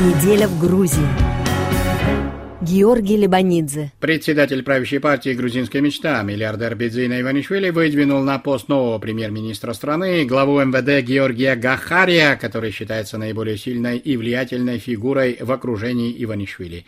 Неделя 0.00 0.48
в 0.48 0.58
Грузии. 0.58 1.06
Георгий 2.62 3.18
Лебанидзе. 3.18 3.92
Председатель 4.00 4.62
правящей 4.62 4.98
партии 4.98 5.34
«Грузинская 5.34 5.82
мечта» 5.82 6.22
миллиардер 6.22 6.74
Бедзина 6.74 7.20
Иванишвили 7.20 7.68
выдвинул 7.68 8.22
на 8.22 8.38
пост 8.38 8.68
нового 8.68 8.98
премьер-министра 8.98 9.74
страны 9.74 10.24
главу 10.24 10.58
МВД 10.58 11.06
Георгия 11.06 11.54
Гахария, 11.54 12.36
который 12.36 12.70
считается 12.70 13.18
наиболее 13.18 13.58
сильной 13.58 13.98
и 13.98 14.16
влиятельной 14.16 14.78
фигурой 14.78 15.36
в 15.38 15.52
окружении 15.52 16.16
Иванишвили. 16.24 16.86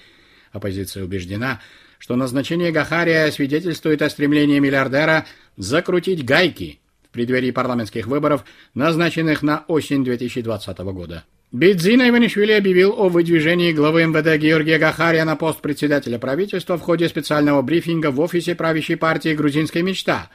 Оппозиция 0.51 1.05
убеждена, 1.05 1.61
что 1.99 2.17
назначение 2.17 2.73
Гахария 2.73 3.31
свидетельствует 3.31 4.01
о 4.01 4.09
стремлении 4.09 4.59
миллиардера 4.59 5.27
закрутить 5.59 6.25
гайки 6.25 6.81
в 7.05 7.11
преддверии 7.11 7.51
парламентских 7.51 8.07
выборов, 8.07 8.47
назначенных 8.73 9.43
на 9.43 9.67
осень 9.69 10.03
2020 10.03 10.79
года. 10.79 11.25
Бедзина 11.53 12.09
Иванишвили 12.09 12.53
объявил 12.53 12.95
о 12.97 13.11
выдвижении 13.11 13.73
главы 13.73 14.07
МВД 14.07 14.41
Георгия 14.41 14.79
Гахария 14.79 15.27
на 15.27 15.37
пост 15.37 15.61
председателя 15.61 16.19
правительства 16.19 16.79
в 16.79 16.81
ходе 16.81 17.11
специального 17.11 17.61
брифинга 17.61 18.11
в 18.11 18.19
офисе 18.21 18.55
правящей 18.55 18.97
партии 18.97 19.35
«Грузинская 19.35 19.83
мечта». 19.83 20.31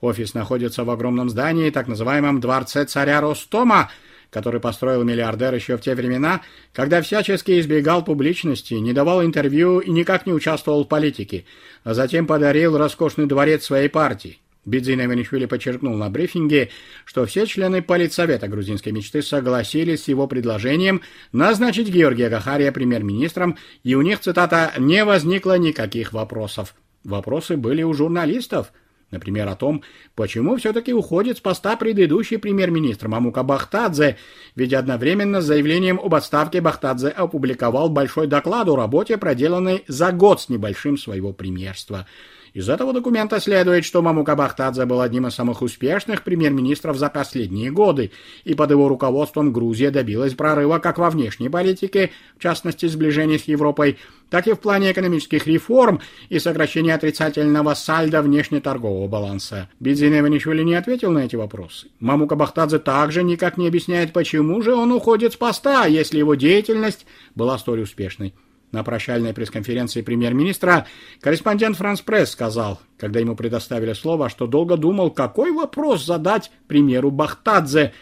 Офис 0.00 0.32
находится 0.32 0.84
в 0.84 0.90
огромном 0.90 1.28
здании, 1.28 1.70
так 1.70 1.88
называемом 1.88 2.38
«Дворце 2.38 2.84
царя 2.84 3.20
Ростома», 3.20 3.90
который 4.30 4.60
построил 4.60 5.02
миллиардер 5.02 5.52
еще 5.52 5.76
в 5.76 5.80
те 5.80 5.96
времена, 5.96 6.42
когда 6.72 7.02
всячески 7.02 7.58
избегал 7.58 8.04
публичности, 8.04 8.74
не 8.74 8.92
давал 8.92 9.24
интервью 9.24 9.80
и 9.80 9.90
никак 9.90 10.24
не 10.24 10.32
участвовал 10.32 10.84
в 10.84 10.88
политике, 10.88 11.46
а 11.82 11.94
затем 11.94 12.28
подарил 12.28 12.78
роскошный 12.78 13.26
дворец 13.26 13.64
своей 13.64 13.88
партии. 13.88 14.38
Бедзина 14.66 15.06
Иванишвили 15.06 15.46
подчеркнул 15.46 15.96
на 15.96 16.10
брифинге, 16.10 16.70
что 17.04 17.24
все 17.24 17.46
члены 17.46 17.82
политсовета 17.82 18.46
грузинской 18.46 18.92
мечты 18.92 19.22
согласились 19.22 20.04
с 20.04 20.08
его 20.08 20.26
предложением 20.26 21.00
назначить 21.32 21.88
Георгия 21.88 22.28
Гахария 22.28 22.70
премьер-министром, 22.70 23.56
и 23.84 23.94
у 23.94 24.02
них, 24.02 24.20
цитата, 24.20 24.72
«не 24.78 25.04
возникло 25.04 25.56
никаких 25.56 26.12
вопросов». 26.12 26.74
Вопросы 27.04 27.56
были 27.56 27.82
у 27.82 27.94
журналистов. 27.94 28.72
Например, 29.10 29.48
о 29.48 29.56
том, 29.56 29.82
почему 30.14 30.56
все-таки 30.56 30.92
уходит 30.92 31.38
с 31.38 31.40
поста 31.40 31.76
предыдущий 31.76 32.38
премьер-министр 32.38 33.08
Мамука 33.08 33.42
Бахтадзе, 33.42 34.18
ведь 34.54 34.72
одновременно 34.72 35.40
с 35.40 35.46
заявлением 35.46 35.98
об 35.98 36.14
отставке 36.14 36.60
Бахтадзе 36.60 37.08
опубликовал 37.08 37.88
большой 37.88 38.28
доклад 38.28 38.68
о 38.68 38.76
работе, 38.76 39.16
проделанной 39.16 39.84
за 39.88 40.12
год 40.12 40.42
с 40.42 40.48
небольшим 40.48 40.96
своего 40.96 41.32
премьерства. 41.32 42.06
Из 42.52 42.68
этого 42.68 42.92
документа 42.92 43.38
следует, 43.38 43.84
что 43.84 44.02
Мамука 44.02 44.34
Бахтадзе 44.34 44.84
был 44.84 45.00
одним 45.00 45.28
из 45.28 45.34
самых 45.34 45.62
успешных 45.62 46.24
премьер-министров 46.24 46.96
за 46.96 47.08
последние 47.08 47.70
годы, 47.70 48.10
и 48.44 48.54
под 48.54 48.72
его 48.72 48.88
руководством 48.88 49.52
Грузия 49.52 49.90
добилась 49.90 50.34
прорыва 50.34 50.78
как 50.78 50.98
во 50.98 51.10
внешней 51.10 51.48
политике, 51.48 52.10
в 52.36 52.42
частности 52.42 52.86
сближения 52.86 53.38
с 53.38 53.44
Европой, 53.44 53.98
так 54.30 54.48
и 54.48 54.52
в 54.52 54.58
плане 54.58 54.90
экономических 54.90 55.46
реформ 55.46 56.00
и 56.28 56.40
сокращения 56.40 56.94
отрицательного 56.94 57.74
сальда 57.74 58.20
внешнеторгового 58.20 59.06
баланса. 59.06 59.68
Бедзин 59.78 60.18
Иванишвили 60.18 60.64
не 60.64 60.74
ответил 60.74 61.12
на 61.12 61.20
эти 61.20 61.36
вопросы. 61.36 61.88
Мамука 62.00 62.34
Бахтадзе 62.34 62.80
также 62.80 63.22
никак 63.22 63.58
не 63.58 63.68
объясняет, 63.68 64.12
почему 64.12 64.60
же 64.62 64.74
он 64.74 64.90
уходит 64.92 65.34
с 65.34 65.36
поста, 65.36 65.86
если 65.86 66.18
его 66.18 66.34
деятельность 66.34 67.06
была 67.36 67.58
столь 67.58 67.82
успешной. 67.82 68.34
На 68.72 68.84
прощальной 68.84 69.34
пресс-конференции 69.34 70.00
премьер-министра 70.02 70.86
корреспондент 71.20 71.76
«Франс 71.76 72.02
Пресс» 72.02 72.30
сказал, 72.30 72.80
когда 72.98 73.18
ему 73.18 73.34
предоставили 73.34 73.94
слово, 73.94 74.28
что 74.28 74.46
долго 74.46 74.76
думал, 74.76 75.10
какой 75.10 75.50
вопрос 75.50 76.04
задать 76.04 76.52
премьеру 76.68 77.10
Бахтадзе, 77.10 77.92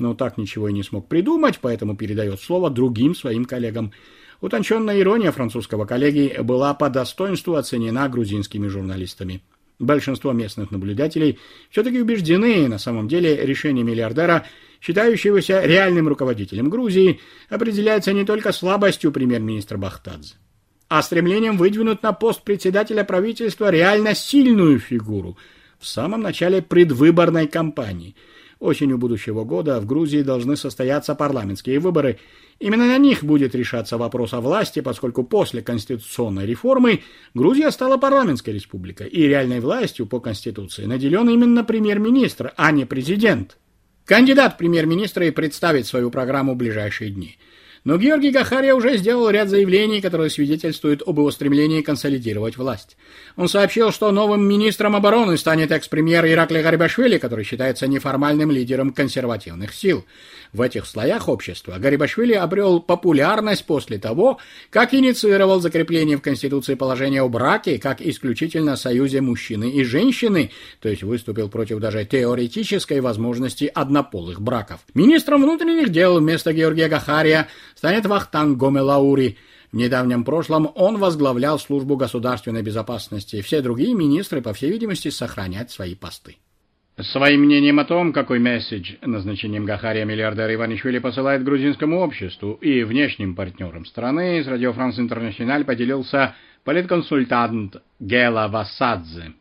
но 0.00 0.14
так 0.14 0.36
ничего 0.36 0.68
и 0.68 0.72
не 0.72 0.82
смог 0.82 1.06
придумать, 1.08 1.58
поэтому 1.60 1.96
передает 1.96 2.40
слово 2.40 2.70
другим 2.70 3.14
своим 3.14 3.44
коллегам. 3.44 3.92
Утонченная 4.40 5.00
ирония 5.00 5.30
французского 5.30 5.86
коллеги 5.86 6.36
была 6.42 6.74
по 6.74 6.90
достоинству 6.90 7.54
оценена 7.54 8.08
грузинскими 8.08 8.66
журналистами. 8.66 9.42
Большинство 9.78 10.32
местных 10.32 10.70
наблюдателей 10.70 11.38
все-таки 11.70 12.00
убеждены, 12.00 12.66
на 12.66 12.78
самом 12.78 13.08
деле 13.08 13.36
решение 13.46 13.84
миллиардера 13.84 14.46
считающегося 14.80 15.62
реальным 15.64 16.08
руководителем 16.08 16.70
Грузии, 16.70 17.20
определяется 17.48 18.12
не 18.12 18.24
только 18.24 18.52
слабостью 18.52 19.12
премьер-министра 19.12 19.78
Бахтадзе, 19.78 20.34
а 20.88 21.02
стремлением 21.02 21.56
выдвинуть 21.56 22.02
на 22.02 22.12
пост 22.12 22.42
председателя 22.42 23.04
правительства 23.04 23.70
реально 23.70 24.14
сильную 24.14 24.78
фигуру 24.78 25.36
в 25.78 25.86
самом 25.86 26.22
начале 26.22 26.62
предвыборной 26.62 27.46
кампании. 27.46 28.14
Осенью 28.58 28.96
будущего 28.96 29.44
года 29.44 29.78
в 29.80 29.86
Грузии 29.86 30.22
должны 30.22 30.56
состояться 30.56 31.14
парламентские 31.14 31.78
выборы. 31.78 32.18
Именно 32.58 32.86
на 32.86 32.96
них 32.96 33.22
будет 33.22 33.54
решаться 33.54 33.98
вопрос 33.98 34.32
о 34.32 34.40
власти, 34.40 34.80
поскольку 34.80 35.24
после 35.24 35.60
конституционной 35.60 36.46
реформы 36.46 37.02
Грузия 37.34 37.70
стала 37.70 37.98
парламентской 37.98 38.50
республикой, 38.50 39.08
и 39.08 39.26
реальной 39.26 39.60
властью 39.60 40.06
по 40.06 40.20
Конституции 40.20 40.86
наделен 40.86 41.28
именно 41.28 41.64
премьер-министр, 41.64 42.54
а 42.56 42.72
не 42.72 42.86
президент. 42.86 43.58
Кандидат 44.06 44.56
премьер-министра 44.56 45.26
и 45.26 45.32
представит 45.32 45.86
свою 45.86 46.12
программу 46.12 46.54
в 46.54 46.56
ближайшие 46.56 47.10
дни. 47.10 47.36
Но 47.86 47.98
Георгий 47.98 48.32
Гахария 48.32 48.74
уже 48.74 48.96
сделал 48.96 49.30
ряд 49.30 49.48
заявлений, 49.48 50.00
которые 50.00 50.28
свидетельствуют 50.28 51.04
об 51.06 51.18
его 51.18 51.30
стремлении 51.30 51.82
консолидировать 51.82 52.56
власть. 52.56 52.96
Он 53.36 53.48
сообщил, 53.48 53.92
что 53.92 54.10
новым 54.10 54.44
министром 54.44 54.96
обороны 54.96 55.38
станет 55.38 55.70
экс-премьер 55.70 56.26
Иракли 56.26 56.62
Гарибашвили, 56.62 57.18
который 57.18 57.44
считается 57.44 57.86
неформальным 57.86 58.50
лидером 58.50 58.92
консервативных 58.92 59.72
сил. 59.72 60.04
В 60.52 60.62
этих 60.62 60.84
слоях 60.84 61.28
общества 61.28 61.76
Гарибашвили 61.78 62.32
обрел 62.32 62.80
популярность 62.80 63.64
после 63.66 63.98
того, 63.98 64.38
как 64.70 64.92
инициировал 64.92 65.60
закрепление 65.60 66.16
в 66.16 66.22
Конституции 66.22 66.74
положения 66.74 67.22
о 67.22 67.28
браке 67.28 67.78
как 67.78 68.00
исключительно 68.00 68.74
союзе 68.74 69.20
мужчины 69.20 69.70
и 69.70 69.84
женщины, 69.84 70.50
то 70.80 70.88
есть 70.88 71.04
выступил 71.04 71.48
против 71.48 71.78
даже 71.78 72.04
теоретической 72.04 73.00
возможности 73.00 73.70
однополых 73.72 74.40
браков. 74.40 74.80
Министром 74.94 75.42
внутренних 75.42 75.90
дел 75.90 76.18
вместо 76.18 76.52
Георгия 76.52 76.88
Гахария 76.88 77.46
станет 77.76 78.06
Вахтанг 78.06 78.58
Гомелаури. 78.58 79.36
В 79.70 79.76
недавнем 79.76 80.24
прошлом 80.24 80.70
он 80.74 80.98
возглавлял 80.98 81.58
службу 81.58 81.96
государственной 81.96 82.62
безопасности. 82.62 83.42
Все 83.42 83.60
другие 83.60 83.94
министры, 83.94 84.42
по 84.42 84.52
всей 84.52 84.70
видимости, 84.72 85.10
сохранят 85.10 85.70
свои 85.70 85.94
посты. 85.94 86.36
Своим 86.98 87.42
мнением 87.42 87.78
о 87.78 87.84
том, 87.84 88.14
какой 88.14 88.38
месседж 88.38 88.94
назначением 89.02 89.66
Гахария 89.66 90.06
миллиардер 90.06 90.54
Иванишвили 90.54 90.98
посылает 90.98 91.44
грузинскому 91.44 92.00
обществу 92.00 92.52
и 92.54 92.84
внешним 92.84 93.34
партнерам 93.34 93.84
страны, 93.84 94.42
с 94.42 94.46
Радио 94.46 94.72
Франс 94.72 94.98
Интернациональ 94.98 95.66
поделился 95.66 96.34
политконсультант 96.64 97.76
Гела 98.00 98.48
Васадзе 98.48 99.34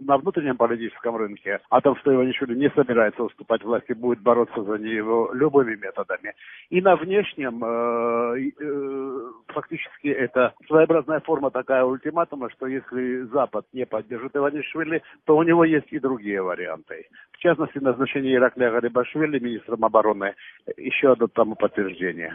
на 0.00 0.18
внутреннем 0.18 0.56
политическом 0.56 1.16
рынке, 1.16 1.60
о 1.70 1.80
том, 1.80 1.96
что 1.96 2.14
Иванишвили 2.14 2.54
не 2.54 2.70
собирается 2.70 3.22
уступать 3.22 3.62
власти, 3.62 3.92
будет 3.92 4.20
бороться 4.20 4.62
за 4.62 4.78
него 4.78 5.30
любыми 5.32 5.76
методами. 5.76 6.34
И 6.70 6.80
на 6.80 6.96
внешнем 6.96 7.62
э, 7.64 8.50
э, 8.60 9.30
фактически 9.48 10.08
это 10.08 10.54
своеобразная 10.66 11.20
форма 11.20 11.50
такая 11.50 11.84
ультиматума, 11.84 12.50
что 12.50 12.66
если 12.66 13.22
Запад 13.32 13.66
не 13.72 13.86
поддержит 13.86 14.36
Иванишвили, 14.36 15.02
то 15.24 15.36
у 15.36 15.42
него 15.42 15.64
есть 15.64 15.90
и 15.90 15.98
другие 15.98 16.42
варианты. 16.42 17.06
В 17.32 17.38
частности, 17.38 17.78
назначение 17.78 18.34
Ираклия 18.34 18.70
Гарибашвили 18.70 19.38
министром 19.38 19.84
обороны 19.84 20.34
еще 20.76 21.12
одно 21.12 21.26
тому 21.26 21.54
подтверждение 21.54 22.34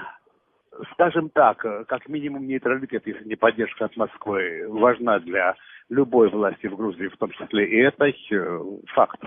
скажем 0.94 1.30
так, 1.30 1.58
как 1.88 2.08
минимум 2.08 2.48
нейтралитет, 2.48 3.06
если 3.06 3.24
не 3.26 3.36
поддержка 3.36 3.86
от 3.86 3.98
Москвы, 3.98 4.66
важна 4.70 5.20
для 5.20 5.56
любой 5.90 6.30
власти 6.30 6.68
в 6.68 6.76
Грузии, 6.76 7.08
в 7.08 7.18
том 7.18 7.32
числе 7.32 7.66
и 7.66 7.78
этой, 7.82 8.16
э, 8.32 8.60
факт. 8.94 9.20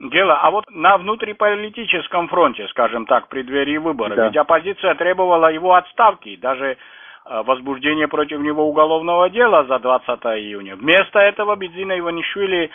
Дело, 0.00 0.34
а 0.40 0.50
вот 0.50 0.64
на 0.70 0.98
внутриполитическом 0.98 2.28
фронте, 2.28 2.66
скажем 2.68 3.06
так, 3.06 3.26
в 3.26 3.28
преддверии 3.28 3.76
выборов, 3.76 4.16
да. 4.16 4.26
ведь 4.26 4.36
оппозиция 4.36 4.96
требовала 4.96 5.46
его 5.52 5.74
отставки, 5.74 6.36
даже 6.36 6.72
э, 6.72 7.42
возбуждение 7.44 8.08
против 8.08 8.40
него 8.40 8.68
уголовного 8.68 9.30
дела 9.30 9.64
за 9.64 9.78
20 9.78 10.08
июня. 10.08 10.74
Вместо 10.74 11.20
этого 11.20 11.54
Бедзина 11.54 11.96
Иванишвили 11.98 12.70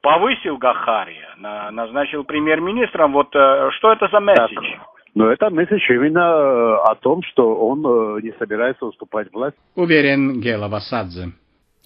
повысил 0.00 0.56
Гахария, 0.56 1.34
назначил 1.36 2.24
премьер-министром. 2.24 3.12
Вот 3.12 3.28
э, 3.36 3.70
что 3.72 3.92
это 3.92 4.08
за 4.08 4.20
месседж? 4.20 4.54
Да. 4.54 4.89
Но 5.20 5.30
это 5.30 5.50
месседж 5.50 5.82
именно 5.90 6.78
о 6.80 6.94
том, 6.94 7.20
что 7.30 7.54
он 7.54 7.82
не 8.22 8.32
собирается 8.38 8.86
уступать 8.86 9.30
власть. 9.34 9.56
Уверен 9.74 10.40
Гела 10.40 10.68
Васадзе. 10.68 11.32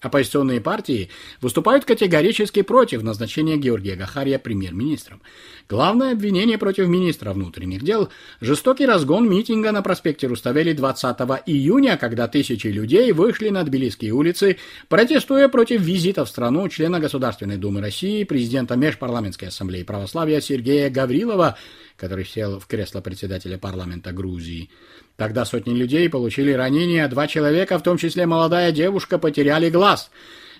Оппозиционные 0.04 0.60
партии 0.60 1.08
выступают 1.40 1.86
категорически 1.86 2.60
против 2.60 3.02
назначения 3.02 3.56
Георгия 3.56 3.96
Гахария 3.96 4.38
премьер-министром. 4.38 5.22
Главное 5.66 6.12
обвинение 6.12 6.58
против 6.58 6.88
министра 6.88 7.32
внутренних 7.32 7.82
дел– 7.82 8.10
жестокий 8.42 8.84
разгон 8.84 9.30
митинга 9.30 9.72
на 9.72 9.80
проспекте 9.80 10.26
Руставели 10.26 10.74
20 10.74 11.16
июня, 11.46 11.96
когда 11.96 12.28
тысячи 12.28 12.66
людей 12.66 13.12
вышли 13.12 13.48
на 13.48 13.64
Тбилисские 13.64 14.12
улицы, 14.12 14.58
протестуя 14.88 15.48
против 15.48 15.80
визита 15.80 16.26
в 16.26 16.28
страну 16.28 16.68
члена 16.68 17.00
Государственной 17.00 17.56
Думы 17.56 17.80
России, 17.80 18.24
президента 18.24 18.76
Межпарламентской 18.76 19.48
ассамблеи 19.48 19.84
православия 19.84 20.42
Сергея 20.42 20.90
Гаврилова, 20.90 21.56
который 21.96 22.26
сел 22.26 22.60
в 22.60 22.66
кресло 22.66 23.00
председателя 23.00 23.56
парламента 23.56 24.12
Грузии. 24.12 24.68
Тогда 25.16 25.44
сотни 25.44 25.74
людей 25.74 26.08
получили 26.08 26.52
ранения, 26.52 27.04
а 27.04 27.08
два 27.08 27.28
человека, 27.28 27.78
в 27.78 27.82
том 27.82 27.98
числе 27.98 28.26
молодая 28.26 28.72
девушка, 28.72 29.18
потеряли 29.18 29.70
глаз. 29.70 30.10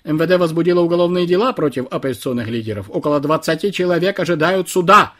МВД 0.05 0.37
возбудило 0.37 0.81
уголовные 0.81 1.25
дела 1.25 1.51
против 1.51 1.87
оппозиционных 1.91 2.47
лидеров. 2.47 2.89
Около 2.89 3.19
20 3.19 3.73
человек 3.73 4.19
ожидают 4.19 4.69
суда. 4.69 5.13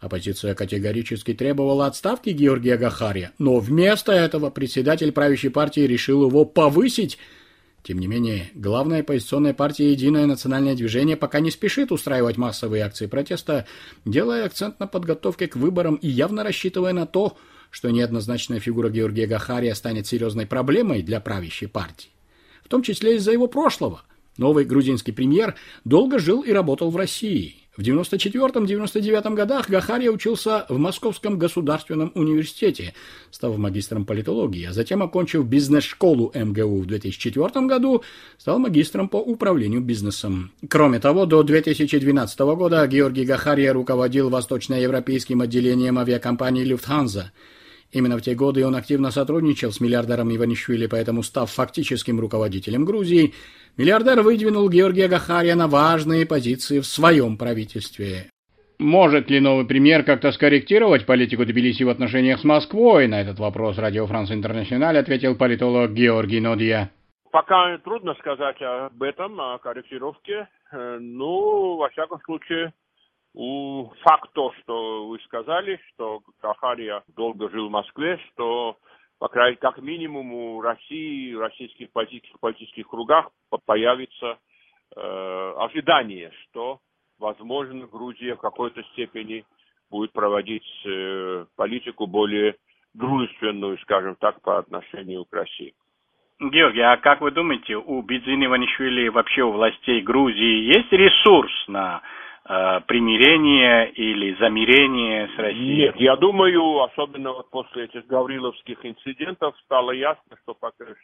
Оппозиция 0.00 0.54
категорически 0.54 1.32
требовала 1.32 1.86
отставки 1.86 2.30
Георгия 2.30 2.76
Гахария, 2.76 3.30
но 3.38 3.60
вместо 3.60 4.10
этого 4.12 4.50
председатель 4.50 5.12
правящей 5.12 5.50
партии 5.50 5.82
решил 5.82 6.26
его 6.26 6.44
повысить. 6.44 7.18
Тем 7.84 7.98
не 7.98 8.08
менее, 8.08 8.50
главная 8.54 9.00
оппозиционная 9.00 9.54
партия 9.54 9.92
«Единое 9.92 10.26
национальное 10.26 10.74
движение» 10.74 11.16
пока 11.16 11.38
не 11.40 11.52
спешит 11.52 11.92
устраивать 11.92 12.36
массовые 12.36 12.82
акции 12.82 13.06
протеста, 13.06 13.66
делая 14.04 14.44
акцент 14.44 14.80
на 14.80 14.88
подготовке 14.88 15.46
к 15.46 15.56
выборам 15.56 15.94
и 15.94 16.08
явно 16.08 16.42
рассчитывая 16.42 16.92
на 16.92 17.06
то, 17.06 17.36
что 17.72 17.90
неоднозначная 17.90 18.60
фигура 18.60 18.90
Георгия 18.90 19.26
Гахария 19.26 19.74
станет 19.74 20.06
серьезной 20.06 20.46
проблемой 20.46 21.02
для 21.02 21.18
правящей 21.20 21.66
партии. 21.66 22.10
В 22.62 22.68
том 22.68 22.82
числе 22.82 23.16
из-за 23.16 23.32
его 23.32 23.48
прошлого. 23.48 24.02
Новый 24.36 24.64
грузинский 24.64 25.12
премьер 25.12 25.56
долго 25.84 26.18
жил 26.18 26.42
и 26.42 26.52
работал 26.52 26.90
в 26.90 26.96
России. 26.96 27.56
В 27.74 27.80
94-99 27.80 29.34
годах 29.34 29.70
Гахария 29.70 30.10
учился 30.10 30.66
в 30.68 30.76
Московском 30.76 31.38
государственном 31.38 32.12
университете, 32.14 32.92
став 33.30 33.56
магистром 33.56 34.04
политологии, 34.04 34.66
а 34.66 34.74
затем, 34.74 35.02
окончив 35.02 35.46
бизнес-школу 35.46 36.30
МГУ 36.34 36.82
в 36.82 36.86
2004 36.86 37.66
году, 37.66 38.02
стал 38.36 38.58
магистром 38.58 39.08
по 39.08 39.16
управлению 39.16 39.80
бизнесом. 39.80 40.52
Кроме 40.68 41.00
того, 41.00 41.24
до 41.24 41.42
2012 41.42 42.38
года 42.40 42.86
Георгий 42.86 43.24
Гахария 43.24 43.72
руководил 43.72 44.28
восточноевропейским 44.28 45.40
отделением 45.40 45.98
авиакомпании 45.98 46.64
«Люфтханза». 46.64 47.32
Именно 47.92 48.16
в 48.16 48.22
те 48.22 48.34
годы 48.34 48.66
он 48.66 48.74
активно 48.74 49.10
сотрудничал 49.10 49.70
с 49.70 49.80
миллиардером 49.80 50.34
Иванишвили, 50.34 50.86
поэтому, 50.86 51.22
став 51.22 51.50
фактическим 51.50 52.18
руководителем 52.20 52.86
Грузии, 52.86 53.34
миллиардер 53.76 54.22
выдвинул 54.22 54.68
Георгия 54.70 55.08
Гахария 55.08 55.54
на 55.54 55.68
важные 55.68 56.26
позиции 56.26 56.80
в 56.80 56.86
своем 56.86 57.36
правительстве. 57.36 58.30
Может 58.78 59.30
ли 59.30 59.38
новый 59.40 59.66
премьер 59.66 60.02
как-то 60.02 60.32
скорректировать 60.32 61.06
политику 61.06 61.44
Тбилиси 61.44 61.84
в 61.84 61.90
отношениях 61.90 62.40
с 62.40 62.44
Москвой? 62.44 63.06
На 63.06 63.20
этот 63.20 63.38
вопрос 63.38 63.78
Радио 63.78 64.06
Франс 64.06 64.32
Интернациональ 64.32 64.98
ответил 64.98 65.36
политолог 65.36 65.92
Георгий 65.92 66.40
Нодия. 66.40 66.90
Пока 67.30 67.78
трудно 67.78 68.14
сказать 68.14 68.60
об 68.60 69.02
этом, 69.02 69.40
о 69.40 69.58
корректировке. 69.58 70.48
Э, 70.72 70.98
ну, 71.00 71.76
во 71.76 71.88
всяком 71.90 72.20
случае, 72.22 72.72
факт 73.34 74.32
то, 74.32 74.52
что 74.60 75.06
вы 75.08 75.18
сказали, 75.20 75.80
что 75.88 76.20
Кахария 76.40 77.02
долго 77.16 77.48
жил 77.50 77.68
в 77.68 77.72
Москве, 77.72 78.18
что 78.30 78.76
по 79.18 79.28
крайней 79.28 79.56
как 79.56 79.78
минимум 79.78 80.32
у 80.32 80.60
России, 80.60 81.34
в 81.34 81.40
российских 81.40 81.90
политических, 81.92 82.38
политических 82.40 82.88
кругах 82.88 83.30
появится 83.64 84.38
э, 84.94 85.54
ожидание, 85.58 86.32
что, 86.42 86.80
возможно, 87.18 87.86
Грузия 87.86 88.34
в 88.34 88.40
какой-то 88.40 88.82
степени 88.92 89.44
будет 89.90 90.12
проводить 90.12 90.66
э, 90.84 91.46
политику 91.56 92.06
более 92.06 92.56
дружественную, 92.94 93.78
скажем 93.78 94.16
так, 94.16 94.42
по 94.42 94.58
отношению 94.58 95.24
к 95.24 95.32
России. 95.32 95.74
Георгий, 96.40 96.80
а 96.80 96.96
как 96.96 97.20
вы 97.20 97.30
думаете, 97.30 97.76
у 97.76 98.02
Бидзини 98.02 98.46
Ванишвили 98.46 99.08
вообще 99.08 99.42
у 99.42 99.52
властей 99.52 100.00
Грузии 100.00 100.74
есть 100.74 100.90
ресурс 100.90 101.52
на 101.68 102.02
примирение 102.44 103.90
или 103.92 104.36
замирение 104.38 105.28
с 105.28 105.38
Россией? 105.38 105.86
Нет, 105.86 105.96
я 105.96 106.16
думаю, 106.16 106.82
особенно 106.82 107.32
вот 107.32 107.50
после 107.50 107.84
этих 107.84 108.06
гавриловских 108.06 108.84
инцидентов 108.84 109.54
стало 109.64 109.92
ясно, 109.92 110.36
что, 110.42 110.56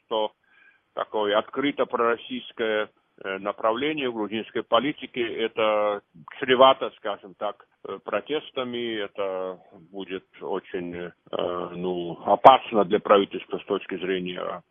что 0.05 0.32
такое 0.94 1.38
открыто 1.38 1.87
пророссийское 1.87 2.88
э, 3.23 3.38
направление 3.38 4.11
в 4.11 4.14
грузинской 4.14 4.64
политике, 4.64 5.23
это 5.23 6.00
чревато, 6.40 6.90
скажем 6.96 7.35
так, 7.35 7.67
э, 7.85 7.99
протестами, 8.05 9.05
это 9.05 9.58
будет 9.93 10.25
очень 10.40 11.12
ну, 11.31 12.19
опасно 12.25 12.85
для 12.85 12.99
правительства 12.99 13.58
с 13.58 13.64
точки 13.64 13.96
зрения 13.96 14.62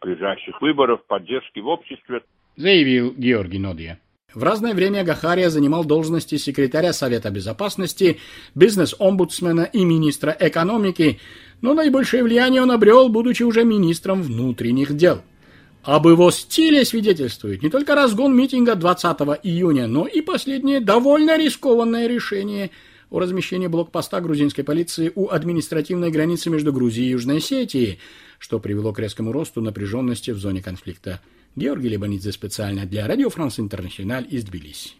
ближайших 0.00 0.60
выборов, 0.60 1.04
поддержки 1.06 1.60
в 1.60 1.68
обществе. 1.68 2.22
Заявил 2.56 3.12
Георгий 3.14 3.58
Нодия. 3.58 3.98
В 4.34 4.42
разное 4.42 4.74
время 4.74 5.04
Гахария 5.04 5.48
занимал 5.48 5.84
должности 5.84 6.36
секретаря 6.36 6.92
Совета 6.92 7.30
Безопасности, 7.30 8.18
бизнес-омбудсмена 8.56 9.62
и 9.62 9.84
министра 9.84 10.36
экономики, 10.38 11.20
но 11.60 11.72
наибольшее 11.74 12.24
влияние 12.24 12.60
он 12.62 12.72
обрел, 12.72 13.08
будучи 13.08 13.44
уже 13.44 13.64
министром 13.64 14.22
внутренних 14.22 14.96
дел. 14.96 15.22
Об 15.84 16.08
его 16.08 16.30
стиле 16.32 16.84
свидетельствует 16.84 17.62
не 17.62 17.70
только 17.70 17.94
разгон 17.94 18.36
митинга 18.36 18.74
20 18.74 19.18
июня, 19.44 19.86
но 19.86 20.06
и 20.06 20.20
последнее 20.20 20.80
довольно 20.80 21.38
рискованное 21.38 22.08
решение 22.08 22.70
о 23.10 23.20
размещении 23.20 23.68
блокпоста 23.68 24.20
грузинской 24.20 24.64
полиции 24.64 25.12
у 25.14 25.28
административной 25.28 26.10
границы 26.10 26.50
между 26.50 26.72
Грузией 26.72 27.08
и 27.08 27.12
Южной 27.12 27.36
Осетией, 27.36 28.00
что 28.40 28.58
привело 28.58 28.92
к 28.92 28.98
резкому 28.98 29.30
росту 29.30 29.60
напряженности 29.60 30.32
в 30.32 30.38
зоне 30.38 30.60
конфликта. 30.62 31.20
Георгий 31.56 31.88
Лебанидзе 31.88 32.32
специально 32.32 32.84
для 32.84 33.06
Радио 33.06 33.30
Франс 33.30 33.60
Интернациональ 33.60 34.26
из 34.28 34.44
Тбилиси. 34.44 34.90